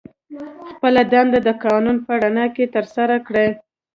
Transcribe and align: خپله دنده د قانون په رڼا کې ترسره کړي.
خپله 0.75 1.01
دنده 1.11 1.39
د 1.47 1.49
قانون 1.63 1.97
په 2.05 2.11
رڼا 2.21 2.45
کې 2.55 2.65
ترسره 2.75 3.17
کړي. 3.27 3.47